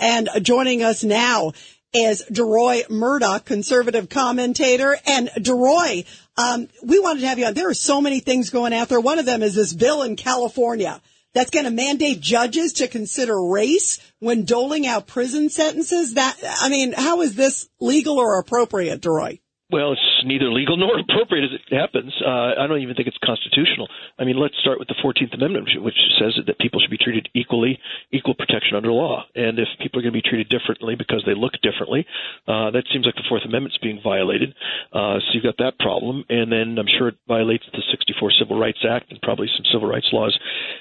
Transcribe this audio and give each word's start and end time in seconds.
And 0.00 0.30
joining 0.40 0.82
us 0.82 1.04
now 1.04 1.52
is 1.92 2.24
Deroy 2.32 2.88
Murdock, 2.88 3.44
conservative 3.44 4.08
commentator. 4.08 4.96
And 5.06 5.28
Deroy, 5.36 6.06
um, 6.38 6.68
we 6.82 6.98
wanted 6.98 7.20
to 7.20 7.28
have 7.28 7.38
you 7.38 7.44
on. 7.46 7.54
There 7.54 7.68
are 7.68 7.74
so 7.74 8.00
many 8.00 8.20
things 8.20 8.50
going 8.50 8.72
out 8.72 8.88
there. 8.88 9.00
One 9.00 9.18
of 9.18 9.26
them 9.26 9.42
is 9.42 9.54
this 9.54 9.74
bill 9.74 10.02
in 10.02 10.16
California 10.16 11.00
that's 11.34 11.50
going 11.50 11.66
to 11.66 11.70
mandate 11.70 12.20
judges 12.20 12.72
to 12.74 12.88
consider 12.88 13.40
race 13.40 14.00
when 14.20 14.44
doling 14.44 14.86
out 14.86 15.06
prison 15.06 15.50
sentences. 15.50 16.14
That, 16.14 16.36
I 16.60 16.70
mean, 16.70 16.92
how 16.92 17.20
is 17.20 17.34
this 17.34 17.68
legal 17.78 18.18
or 18.18 18.38
appropriate, 18.38 19.02
Deroy? 19.02 19.38
Well, 19.70 19.92
it's 19.92 20.24
neither 20.24 20.50
legal 20.50 20.76
nor 20.82 20.98
appropriate 20.98 21.44
as 21.44 21.54
it 21.54 21.74
happens. 21.74 22.12
Uh, 22.18 22.58
I 22.58 22.66
don't 22.66 22.82
even 22.82 22.94
think 22.94 23.08
it's 23.08 23.18
constitutional. 23.22 23.88
I 24.18 24.24
mean, 24.24 24.36
let's 24.36 24.58
start 24.60 24.78
with 24.78 24.88
the 24.88 24.98
14th 24.98 25.34
Amendment, 25.34 25.66
which, 25.66 25.94
which 25.94 26.00
says 26.18 26.34
that 26.46 26.58
people 26.58 26.80
should 26.80 26.90
be 26.90 26.98
treated 26.98 27.28
equally, 27.34 27.78
equal 28.10 28.34
protection 28.34 28.76
under 28.76 28.90
law. 28.90 29.24
And 29.34 29.58
if 29.58 29.68
people 29.78 30.00
are 30.00 30.02
going 30.02 30.12
to 30.12 30.20
be 30.20 30.28
treated 30.28 30.48
differently 30.48 30.96
because 30.96 31.22
they 31.24 31.34
look 31.34 31.54
differently, 31.62 32.06
uh, 32.46 32.70
that 32.72 32.84
seems 32.92 33.06
like 33.06 33.14
the 33.14 33.26
Fourth 33.28 33.42
Amendment's 33.44 33.78
being 33.78 34.00
violated. 34.02 34.54
Uh, 34.92 35.22
so 35.22 35.26
you've 35.32 35.46
got 35.46 35.58
that 35.58 35.78
problem. 35.78 36.24
And 36.28 36.50
then 36.50 36.76
I'm 36.78 36.90
sure 36.98 37.08
it 37.08 37.18
violates 37.28 37.64
the 37.72 37.82
64 37.90 38.32
Civil 38.38 38.58
Rights 38.58 38.82
Act 38.82 39.10
and 39.10 39.22
probably 39.22 39.48
some 39.56 39.64
civil 39.72 39.88
rights 39.88 40.08
laws 40.12 40.36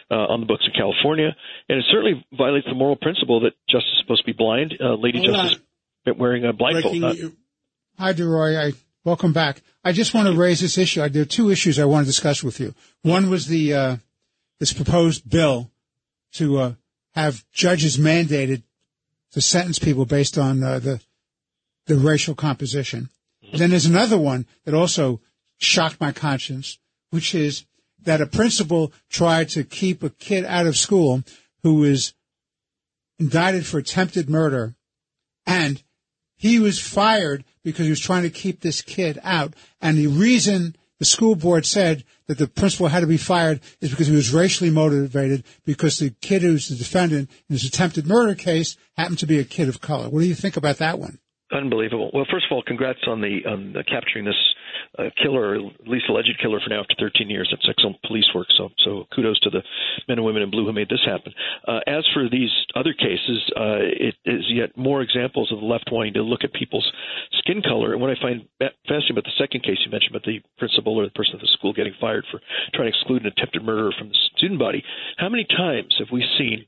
uh, 0.09 0.33
on 0.33 0.39
the 0.41 0.45
books 0.45 0.65
in 0.65 0.73
California. 0.73 1.35
And 1.69 1.77
it 1.77 1.85
certainly 1.91 2.25
violates 2.33 2.67
the 2.67 2.75
moral 2.75 2.95
principle 2.95 3.41
that 3.41 3.53
justice 3.69 3.91
is 3.93 4.01
supposed 4.01 4.25
to 4.25 4.25
be 4.25 4.37
blind. 4.37 4.75
Uh, 4.79 4.95
Lady 4.95 5.19
Hold 5.19 5.35
Justice 5.35 5.59
on. 6.07 6.17
wearing 6.17 6.45
a 6.45 6.53
blindfold. 6.53 7.35
Hi, 7.99 8.13
Deroy. 8.13 8.57
I 8.57 8.73
welcome 9.09 9.33
back. 9.33 9.63
I 9.83 9.91
just 9.91 10.13
want 10.13 10.27
to 10.27 10.35
raise 10.35 10.59
this 10.59 10.77
issue. 10.77 11.09
There 11.09 11.23
are 11.23 11.25
two 11.25 11.49
issues 11.49 11.79
I 11.79 11.85
want 11.85 12.05
to 12.05 12.09
discuss 12.11 12.43
with 12.43 12.59
you. 12.59 12.75
One 13.01 13.31
was 13.31 13.47
the 13.47 13.73
uh, 13.73 13.97
this 14.59 14.71
proposed 14.71 15.27
bill 15.27 15.71
to 16.33 16.59
uh, 16.59 16.73
have 17.15 17.43
judges 17.51 17.97
mandated 17.97 18.61
to 19.31 19.41
sentence 19.41 19.79
people 19.79 20.05
based 20.05 20.37
on 20.37 20.63
uh, 20.63 20.77
the 20.77 21.01
the 21.87 21.95
racial 21.95 22.35
composition. 22.35 23.09
And 23.51 23.59
then 23.59 23.71
there's 23.71 23.87
another 23.87 24.19
one 24.19 24.45
that 24.65 24.75
also 24.75 25.21
shocked 25.57 25.99
my 25.99 26.11
conscience, 26.11 26.77
which 27.09 27.33
is 27.33 27.65
that 28.03 28.21
a 28.21 28.27
principal 28.27 28.93
tried 29.09 29.49
to 29.49 29.63
keep 29.63 30.03
a 30.03 30.11
kid 30.11 30.45
out 30.45 30.67
of 30.67 30.77
school 30.77 31.23
who 31.63 31.77
was 31.77 32.13
indicted 33.17 33.65
for 33.65 33.79
attempted 33.79 34.29
murder 34.29 34.75
and 35.47 35.81
he 36.39 36.57
was 36.57 36.79
fired 36.79 37.43
because 37.63 37.85
he 37.85 37.89
was 37.89 37.99
trying 37.99 38.23
to 38.23 38.29
keep 38.29 38.61
this 38.61 38.81
kid 38.81 39.19
out. 39.23 39.53
And 39.81 39.97
the 39.97 40.07
reason 40.07 40.75
the 40.97 41.05
school 41.05 41.35
board 41.35 41.65
said 41.65 42.05
that 42.27 42.37
the 42.37 42.47
principal 42.47 42.87
had 42.87 43.01
to 43.01 43.07
be 43.07 43.17
fired 43.17 43.59
is 43.81 43.89
because 43.89 44.07
he 44.07 44.15
was 44.15 44.33
racially 44.33 44.69
motivated 44.69 45.43
because 45.65 45.99
the 45.99 46.11
kid 46.21 46.41
who's 46.41 46.69
the 46.69 46.75
defendant 46.75 47.29
in 47.49 47.55
this 47.55 47.67
attempted 47.67 48.07
murder 48.07 48.35
case 48.35 48.77
happened 48.95 49.19
to 49.19 49.27
be 49.27 49.37
a 49.37 49.43
kid 49.43 49.67
of 49.67 49.81
color. 49.81 50.09
What 50.09 50.21
do 50.21 50.27
you 50.27 50.35
think 50.35 50.55
about 50.55 50.77
that 50.77 50.97
one? 50.97 51.19
Unbelievable. 51.51 52.09
Well, 52.13 52.25
first 52.31 52.45
of 52.49 52.55
all, 52.55 52.63
congrats 52.65 52.99
on 53.05 53.21
the 53.21 53.45
on 53.45 53.73
the 53.73 53.83
capturing 53.83 54.23
this 54.23 54.35
uh, 54.97 55.09
killer, 55.21 55.49
or 55.49 55.55
at 55.55 55.87
least 55.87 56.05
alleged 56.09 56.37
killer, 56.41 56.59
for 56.59 56.69
now 56.69 56.81
after 56.81 56.95
13 56.99 57.29
years. 57.29 57.47
That's 57.51 57.67
excellent 57.69 58.01
police 58.03 58.27
work. 58.33 58.47
So, 58.57 58.69
so 58.79 59.05
kudos 59.13 59.39
to 59.41 59.49
the 59.49 59.63
men 60.07 60.17
and 60.17 60.25
women 60.25 60.41
in 60.41 60.49
blue 60.49 60.65
who 60.65 60.73
made 60.73 60.89
this 60.89 61.03
happen. 61.05 61.33
Uh, 61.67 61.79
as 61.87 62.05
for 62.13 62.29
these 62.29 62.51
other 62.75 62.93
cases, 62.93 63.39
uh, 63.55 63.79
it 63.81 64.15
is 64.25 64.45
yet 64.49 64.75
more 64.77 65.01
examples 65.01 65.51
of 65.51 65.59
the 65.59 65.65
left 65.65 65.89
wanting 65.91 66.13
to 66.13 66.21
look 66.21 66.43
at 66.43 66.53
people's 66.53 66.89
skin 67.39 67.61
color. 67.61 67.93
And 67.93 68.01
what 68.01 68.09
I 68.09 68.21
find 68.21 68.47
fascinating 68.87 69.11
about 69.11 69.25
the 69.25 69.37
second 69.37 69.63
case 69.63 69.77
you 69.85 69.91
mentioned 69.91 70.15
about 70.15 70.25
the 70.25 70.41
principal 70.57 70.97
or 70.97 71.05
the 71.05 71.11
person 71.11 71.35
at 71.35 71.41
the 71.41 71.53
school 71.57 71.73
getting 71.73 71.93
fired 71.99 72.25
for 72.31 72.39
trying 72.73 72.91
to 72.91 72.97
exclude 72.97 73.21
an 73.23 73.31
attempted 73.35 73.63
murderer 73.63 73.93
from 73.97 74.09
the 74.09 74.17
student 74.37 74.59
body, 74.59 74.83
how 75.17 75.29
many 75.29 75.45
times 75.45 75.95
have 75.99 76.09
we 76.11 76.25
seen 76.37 76.65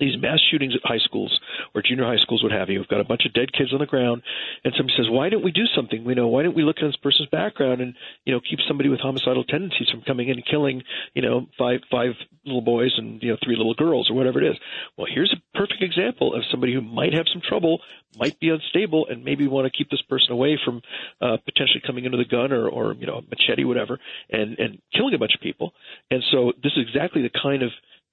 these 0.00 0.20
mass 0.20 0.40
shootings 0.50 0.74
at 0.74 0.80
high 0.84 0.98
schools 0.98 1.38
or 1.74 1.82
junior 1.82 2.04
high 2.04 2.18
schools, 2.22 2.42
what 2.42 2.52
have 2.52 2.68
you. 2.68 2.78
We've 2.78 2.88
got 2.88 3.00
a 3.00 3.04
bunch 3.04 3.26
of 3.26 3.32
dead 3.32 3.52
kids 3.52 3.72
on 3.72 3.78
the 3.78 3.86
ground, 3.86 4.22
and 4.64 4.74
somebody 4.76 4.96
says, 4.96 5.10
"Why 5.10 5.28
don't 5.28 5.44
we 5.44 5.52
do 5.52 5.66
something? 5.74 6.04
We 6.04 6.14
know 6.14 6.28
why 6.28 6.42
don't 6.42 6.56
we 6.56 6.62
look 6.62 6.78
at 6.78 6.86
this 6.86 6.96
person's 6.96 7.28
background 7.30 7.80
and 7.80 7.94
you 8.24 8.32
know 8.32 8.40
keep 8.40 8.58
somebody 8.66 8.88
with 8.88 9.00
homicidal 9.00 9.44
tendencies 9.44 9.88
from 9.90 10.02
coming 10.02 10.28
in 10.28 10.36
and 10.36 10.46
killing 10.46 10.82
you 11.14 11.22
know 11.22 11.46
five 11.58 11.80
five 11.90 12.12
little 12.44 12.62
boys 12.62 12.92
and 12.96 13.22
you 13.22 13.30
know 13.30 13.36
three 13.44 13.56
little 13.56 13.74
girls 13.74 14.10
or 14.10 14.14
whatever 14.14 14.42
it 14.42 14.50
is." 14.50 14.56
Well, 14.96 15.06
here's 15.12 15.32
a 15.32 15.58
perfect 15.58 15.82
example 15.82 16.34
of 16.34 16.42
somebody 16.50 16.74
who 16.74 16.80
might 16.80 17.14
have 17.14 17.26
some 17.32 17.42
trouble, 17.46 17.80
might 18.18 18.38
be 18.40 18.50
unstable, 18.50 19.06
and 19.08 19.24
maybe 19.24 19.46
want 19.46 19.70
to 19.70 19.76
keep 19.76 19.90
this 19.90 20.02
person 20.02 20.32
away 20.32 20.58
from 20.64 20.82
uh, 21.20 21.36
potentially 21.44 21.82
coming 21.86 22.04
into 22.04 22.18
the 22.18 22.24
gun 22.24 22.52
or 22.52 22.68
or 22.68 22.94
you 22.94 23.06
know 23.06 23.22
machete, 23.30 23.64
whatever, 23.64 23.98
and 24.30 24.58
and 24.58 24.78
killing 24.94 25.14
a 25.14 25.18
bunch 25.18 25.34
of 25.34 25.40
people. 25.40 25.72
And 26.10 26.22
so 26.30 26.52
this 26.62 26.72
is 26.76 26.84
exactly 26.88 27.22
the 27.22 27.30
kind 27.30 27.62
of 27.62 27.70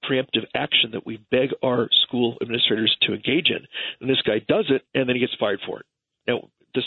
preemptive 0.08 0.46
action 0.54 0.92
that 0.92 1.06
we 1.06 1.18
beg 1.30 1.50
our 1.62 1.88
school 2.06 2.36
administrators 2.40 2.96
to 3.02 3.12
engage 3.12 3.48
in. 3.50 3.66
And 4.00 4.08
this 4.08 4.22
guy 4.26 4.40
does 4.46 4.66
it, 4.70 4.82
and 4.94 5.08
then 5.08 5.16
he 5.16 5.20
gets 5.20 5.34
fired 5.38 5.60
for 5.66 5.80
it. 5.80 5.86
Now, 6.26 6.48
this 6.74 6.84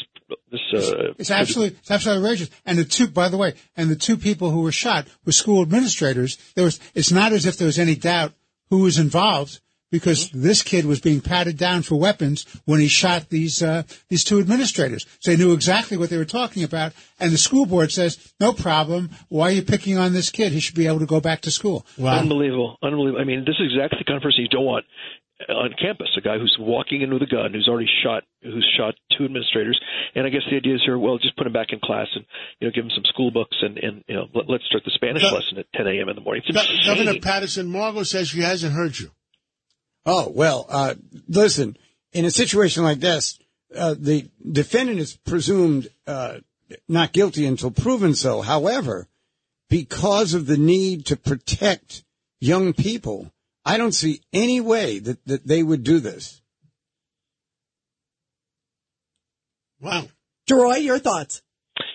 this 0.51 0.61
uh, 0.73 1.13
it's 1.17 1.31
absolutely 1.31 1.77
it's 1.79 1.91
absolutely 1.91 2.23
outrageous. 2.23 2.49
And 2.65 2.77
the 2.77 2.85
two, 2.85 3.07
by 3.07 3.29
the 3.29 3.37
way, 3.37 3.55
and 3.75 3.89
the 3.89 3.95
two 3.95 4.17
people 4.17 4.51
who 4.51 4.61
were 4.61 4.71
shot 4.71 5.07
were 5.25 5.31
school 5.31 5.61
administrators. 5.61 6.37
There 6.55 6.65
was 6.65 6.79
it's 6.93 7.11
not 7.11 7.33
as 7.33 7.45
if 7.45 7.57
there 7.57 7.65
was 7.65 7.79
any 7.79 7.95
doubt 7.95 8.33
who 8.69 8.79
was 8.79 8.99
involved 8.99 9.59
because 9.91 10.27
mm-hmm. 10.27 10.41
this 10.41 10.61
kid 10.61 10.85
was 10.85 10.99
being 10.99 11.21
patted 11.21 11.57
down 11.57 11.81
for 11.81 11.95
weapons 11.95 12.45
when 12.65 12.79
he 12.79 12.87
shot 12.87 13.29
these 13.29 13.61
uh, 13.61 13.83
these 14.09 14.23
two 14.23 14.39
administrators. 14.39 15.05
So 15.19 15.31
they 15.31 15.37
knew 15.37 15.53
exactly 15.53 15.97
what 15.97 16.09
they 16.09 16.17
were 16.17 16.25
talking 16.25 16.63
about. 16.63 16.93
And 17.19 17.31
the 17.31 17.37
school 17.37 17.65
board 17.65 17.91
says, 17.91 18.33
"No 18.39 18.53
problem. 18.53 19.11
Why 19.29 19.49
are 19.49 19.51
you 19.51 19.63
picking 19.63 19.97
on 19.97 20.13
this 20.13 20.29
kid? 20.29 20.51
He 20.51 20.59
should 20.59 20.75
be 20.75 20.87
able 20.87 20.99
to 20.99 21.05
go 21.05 21.19
back 21.19 21.41
to 21.41 21.51
school." 21.51 21.85
Wow. 21.97 22.19
Unbelievable, 22.19 22.77
unbelievable. 22.81 23.21
I 23.21 23.25
mean, 23.25 23.41
this 23.45 23.55
is 23.59 23.73
exactly 23.73 23.99
the 23.99 24.05
kind 24.05 24.17
of 24.17 24.23
person 24.23 24.41
you 24.41 24.49
don't 24.49 24.65
want 24.65 24.85
on 25.47 25.73
campus. 25.79 26.09
A 26.17 26.21
guy 26.21 26.37
who's 26.37 26.57
walking 26.59 27.01
in 27.01 27.13
with 27.13 27.21
a 27.21 27.25
gun, 27.25 27.53
who's 27.53 27.67
already 27.69 27.87
shot, 28.03 28.23
who's 28.43 28.67
shot 28.77 28.95
two 29.17 29.23
administrators. 29.23 29.79
And 30.15 30.25
I 30.25 30.29
guess 30.29 30.41
the 30.49 30.57
idea 30.57 30.75
is 30.75 30.81
here, 30.83 30.99
well, 30.99 31.17
just 31.17 31.37
put 31.37 31.47
him 31.47 31.53
back 31.53 31.67
in 31.71 31.79
class 31.79 32.07
and 32.15 32.25
you 32.59 32.67
know 32.67 32.71
give 32.73 32.83
him 32.83 32.91
some 32.93 33.05
school 33.05 33.31
books 33.31 33.55
and 33.61 33.77
and 33.77 34.03
you 34.07 34.15
know 34.15 34.25
let, 34.33 34.49
us 34.49 34.65
start 34.67 34.83
the 34.83 34.91
Spanish 34.91 35.23
the, 35.23 35.33
lesson 35.33 35.57
at 35.57 35.65
10 35.75 35.87
a.m. 35.87 36.09
in 36.09 36.15
the 36.15 36.21
morning. 36.21 36.43
Governor 36.85 37.19
Patterson 37.21 37.67
Margot 37.67 38.03
says 38.03 38.29
she 38.29 38.41
hasn't 38.41 38.73
heard 38.73 38.99
you. 38.99 39.11
Oh, 40.05 40.31
well, 40.33 40.65
uh, 40.69 40.95
listen, 41.27 41.77
in 42.13 42.25
a 42.25 42.31
situation 42.31 42.83
like 42.83 42.99
this, 42.99 43.39
uh, 43.75 43.95
the 43.97 44.29
defendant 44.49 44.99
is 44.99 45.15
presumed 45.17 45.89
uh, 46.07 46.39
not 46.87 47.13
guilty 47.13 47.45
until 47.45 47.71
proven 47.71 48.15
so. 48.15 48.41
However, 48.41 49.07
because 49.69 50.33
of 50.33 50.45
the 50.47 50.57
need 50.57 51.05
to 51.07 51.15
protect 51.15 52.03
young 52.39 52.73
people, 52.73 53.31
I 53.65 53.77
don't 53.77 53.91
see 53.91 54.21
any 54.33 54.61
way 54.61 54.99
that, 54.99 55.23
that 55.25 55.45
they 55.45 55.61
would 55.61 55.83
do 55.83 55.99
this. 55.99 56.41
Wow. 59.79 60.07
Deroy, 60.47 60.77
your 60.77 60.99
thoughts? 60.99 61.41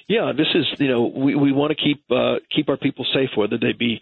Yeah, 0.09 0.33
this 0.37 0.49
is 0.55 0.67
you 0.79 0.89
know 0.89 1.07
we 1.07 1.35
we 1.35 1.53
want 1.53 1.71
to 1.71 1.83
keep 1.83 2.05
uh, 2.11 2.37
keep 2.55 2.69
our 2.69 2.77
people 2.77 3.07
safe, 3.15 3.31
whether 3.37 3.59
they 3.59 3.73
be 3.73 4.01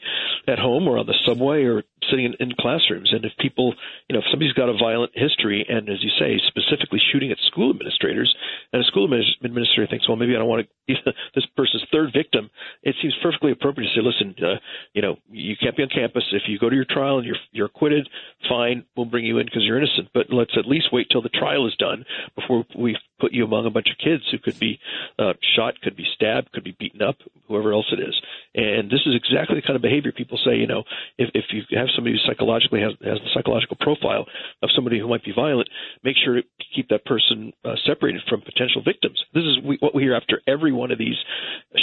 at 0.49 0.59
home 0.59 0.89
or 0.89 0.99
on 0.99 1.07
the 1.07 1.15
subway 1.25 1.63
or 1.63 1.85
sitting 2.11 2.27
in, 2.27 2.35
in 2.41 2.53
classrooms. 2.59 3.13
And 3.13 3.25
if 3.25 3.33
people, 3.39 3.75
you 4.09 4.15
know, 4.15 4.21
if 4.21 4.27
somebody's 4.31 4.53
got 4.53 4.69
a 4.69 4.77
violent 4.77 5.13
history 5.15 5.65
and, 5.69 5.89
as 5.89 6.03
you 6.03 6.11
say, 6.19 6.41
specifically 6.47 7.01
shooting 7.13 7.31
at 7.31 7.39
school 7.47 7.71
administrators, 7.71 8.35
and 8.73 8.83
a 8.83 8.87
school 8.87 9.05
administrator 9.05 9.87
thinks, 9.89 10.09
well, 10.09 10.17
maybe 10.17 10.35
I 10.35 10.39
don't 10.39 10.49
want 10.49 10.67
to 10.67 10.69
be 10.87 10.95
this 11.35 11.47
person's 11.57 11.85
third 11.93 12.11
victim, 12.13 12.51
it 12.83 12.95
seems 13.01 13.15
perfectly 13.23 13.53
appropriate 13.53 13.89
to 13.89 13.95
say, 13.95 14.05
listen, 14.05 14.35
uh, 14.45 14.59
you 14.93 15.03
know, 15.03 15.17
you 15.31 15.57
can't 15.61 15.77
be 15.77 15.83
on 15.83 15.89
campus. 15.89 16.25
If 16.33 16.43
you 16.47 16.59
go 16.59 16.69
to 16.69 16.77
your 16.77 16.87
trial 16.89 17.19
and 17.19 17.27
you're 17.27 17.37
you're 17.53 17.67
acquitted, 17.67 18.09
fine, 18.49 18.85
we'll 18.97 19.07
bring 19.07 19.25
you 19.25 19.39
in 19.39 19.47
because 19.47 19.63
you're 19.65 19.79
innocent. 19.79 20.09
But 20.13 20.27
let's 20.31 20.57
at 20.59 20.67
least 20.67 20.93
wait 20.93 21.09
till 21.11 21.23
the 21.23 21.29
trial 21.29 21.67
is 21.67 21.75
done 21.77 22.05
before 22.35 22.65
we 22.77 22.97
put 23.21 23.33
you 23.33 23.45
among 23.45 23.67
a 23.67 23.71
bunch 23.71 23.89
of 23.91 23.99
kids 23.99 24.25
who 24.31 24.39
could 24.39 24.59
be 24.59 24.81
uh, 25.19 25.35
shot, 25.55 25.81
could 25.81 25.92
be 25.97 26.07
stabbed, 26.15 26.53
could 26.53 26.65
be 26.65 26.77
beaten 26.79 27.03
up, 27.03 27.17
whoever 27.49 27.73
else 27.73 27.87
it 27.93 28.01
is. 28.01 28.15
And 28.55 28.91
this 28.91 29.01
is 29.07 29.15
exactly 29.15 29.57
the 29.57 29.67
kind 29.67 29.77
of 29.77 29.83
behavior 29.83 30.13
people 30.13 30.39
say, 30.45 30.57
you 30.57 30.67
know, 30.67 30.85
if, 31.19 31.31
if 31.35 31.45
you 31.51 31.63
have 31.79 31.89
somebody 31.95 32.17
who 32.17 32.29
psychologically 32.29 32.81
has, 32.81 32.93
has 33.05 33.19
the 33.19 33.31
psychological 33.35 33.77
profile 33.81 34.27
of 34.63 34.71
somebody 34.75 34.99
who 34.99 35.09
might 35.09 35.25
be 35.25 35.33
violent, 35.35 35.69
make 36.05 36.17
sure 36.23 36.37
to 36.37 36.43
keep 36.75 36.89
that 36.89 37.05
person 37.05 37.53
uh, 37.65 37.75
separated 37.87 38.23
from 38.29 38.41
potential 38.43 38.83
victims. 38.85 39.19
This 39.35 39.45
is 39.45 39.59
we, 39.65 39.77
what 39.81 39.95
we 39.95 40.03
hear 40.03 40.15
after 40.15 40.41
every 40.47 40.73
one 40.73 40.91
of 40.91 40.99
these 40.99 41.17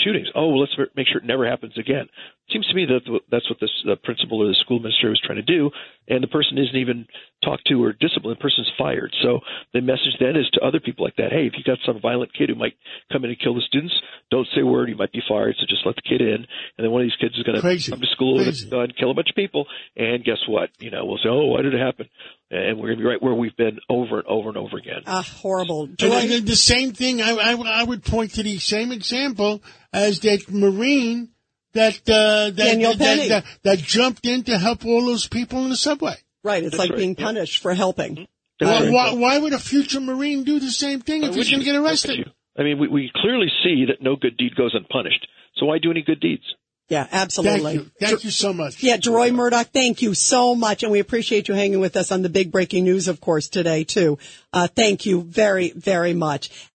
shootings. 0.04 0.28
Oh, 0.36 0.50
well, 0.50 0.62
let's 0.62 0.76
make 0.96 1.08
sure 1.08 1.22
it 1.22 1.28
never 1.28 1.48
happens 1.48 1.78
again. 1.78 2.08
It 2.48 2.54
seems 2.54 2.68
to 2.68 2.76
me 2.76 2.86
that 2.86 3.02
that's 3.32 3.50
what 3.50 3.60
this, 3.60 3.72
the 3.86 3.96
principal 3.96 4.42
or 4.42 4.48
the 4.48 4.56
school 4.56 4.78
administrator 4.78 5.10
was 5.10 5.22
trying 5.24 5.38
to 5.38 5.44
do, 5.44 5.72
and 6.08 6.24
the 6.24 6.28
person 6.28 6.58
isn't 6.58 6.76
even 6.76 7.08
talked 7.44 7.68
to 7.68 7.84
or 7.84 7.94
disciplined. 7.94 8.38
The 8.38 8.42
person's 8.42 8.72
fired. 8.78 9.14
So 9.22 9.40
the 9.74 9.82
message 9.82 10.16
then 10.20 10.36
is 10.36 10.50
to 10.54 10.62
other 10.62 10.80
people 10.80 11.06
like 11.06 11.16
that: 11.18 11.32
Hey, 11.32 11.48
if 11.48 11.54
you 11.58 11.64
got 11.64 11.80
some 11.86 12.02
violent 12.02 12.34
kid 12.34 12.50
who 12.50 12.56
might 12.56 12.74
come 13.12 13.24
in 13.24 13.32
and 13.32 13.40
kill 13.40 13.56
the 13.56 13.62
students, 13.62 13.94
don't 14.32 14.48
say 14.56 14.62
a 14.62 14.66
word. 14.66 14.90
You 14.90 14.96
might 14.96 15.12
be 15.12 15.22
fired. 15.28 15.56
So 15.60 15.66
just 15.68 15.86
let 15.86 15.96
the 15.96 16.02
kid 16.02 16.22
in, 16.22 16.46
and 16.46 16.80
then 16.80 16.92
one 16.92 17.02
of 17.02 17.08
these 17.08 17.20
kids 17.20 17.38
is 17.38 17.44
going 17.44 17.56
to 17.56 17.62
come 17.62 18.02
to 18.02 18.08
school 18.08 18.38
Crazy. 18.38 18.66
with 18.66 18.74
a 18.74 18.76
gun, 18.76 18.94
kill 18.98 19.12
a 19.12 19.14
bunch 19.14 19.30
of 19.30 19.36
people, 19.36 19.68
and 19.96 20.24
guess 20.24 20.40
what? 20.48 20.70
You 20.80 20.92
know, 20.92 21.06
we'll 21.06 21.18
say, 21.18 21.30
"Oh, 21.30 21.46
why 21.46 21.62
did 21.62 21.74
it 21.74 21.80
happen?" 21.80 22.10
And 22.52 22.80
we're 22.80 22.88
going 22.88 22.98
to 22.98 23.04
be 23.04 23.10
right 23.10 23.22
where 23.22 23.34
we've 23.34 23.56
been 23.56 23.80
over 23.90 24.20
and 24.20 24.28
over 24.28 24.50
and 24.50 24.58
over 24.58 24.78
again. 24.78 25.04
Ah, 25.06 25.22
horrible. 25.22 25.90
And 26.00 26.48
the 26.48 26.56
same 26.56 26.94
thing. 26.94 27.22
I, 27.22 27.32
I, 27.32 27.54
I 27.54 27.84
would 27.84 28.04
point 28.04 28.34
to 28.36 28.44
the 28.44 28.58
same 28.58 28.92
example 28.92 29.62
as 29.94 30.20
that 30.22 30.50
Marine 30.50 31.30
that 31.74 32.00
uh, 32.10 32.50
that, 32.50 32.56
Daniel 32.56 32.94
that, 32.94 33.00
Penny. 33.00 33.28
That, 33.30 33.44
that, 33.64 33.78
that, 33.78 33.78
jumped 33.80 34.26
in 34.26 34.44
to 34.44 34.58
help 34.58 34.86
all 34.86 35.06
those 35.06 35.28
people 35.28 35.64
in 35.64 35.70
the 35.70 35.76
subway. 35.76 36.16
Right. 36.44 36.64
It's 36.64 36.72
That's 36.72 36.80
like 36.80 36.92
right. 36.92 36.98
being 36.98 37.16
punished 37.16 37.60
yeah. 37.60 37.64
for 37.64 37.74
helping. 37.74 38.28
Well, 38.62 38.82
That's 38.82 38.92
why, 38.92 39.10
very- 39.10 39.22
why 39.22 39.38
would 39.38 39.54
a 39.54 39.60
future 39.60 40.00
Marine 40.00 40.44
do 40.44 40.60
the 40.60 40.72
same 40.72 41.02
thing 41.02 41.24
if 41.24 41.32
Why 41.32 41.36
he's 41.38 41.50
going 41.50 41.60
to 41.60 41.66
get 41.66 41.76
arrested? 41.76 42.32
I 42.58 42.64
mean, 42.64 42.80
we, 42.80 42.88
we 42.88 43.12
clearly 43.16 43.48
see 43.64 43.86
that 43.88 44.02
no 44.02 44.16
good 44.16 44.36
deed 44.38 44.56
goes 44.56 44.74
unpunished. 44.74 45.28
So 45.56 45.66
why 45.66 45.78
do 45.80 45.92
any 45.92 46.02
good 46.02 46.20
deeds? 46.20 46.44
Yeah, 46.90 47.04
Thank 47.04 47.22
absolutely. 47.22 47.74
you. 47.74 47.92
Thank 48.00 48.24
you 48.24 48.32
so 48.32 48.52
much. 48.52 48.82
Yeah, 48.82 48.98
Deroy 48.98 49.32
Murdock, 49.32 49.68
thank 49.68 50.02
you 50.02 50.16
so 50.16 50.56
much. 50.56 50.82
And 50.82 50.92
we 50.92 51.00
appreciate 51.00 51.48
you 51.48 51.54
hanging 51.54 51.80
with 51.80 51.96
us 51.96 52.12
on 52.12 52.24
the 52.24 52.30
big 52.30 52.52
breaking 52.52 52.84
news, 52.84 53.08
of 53.08 53.22
course, 53.22 53.48
today, 53.48 53.84
too. 53.84 54.18
Uh, 54.52 54.68
thank 54.68 55.06
you 55.06 55.22
very, 55.22 55.70
very 55.70 56.16
much. 56.16 56.68